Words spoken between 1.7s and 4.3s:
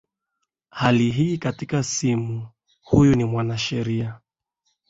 simu huyu ni mwanasheria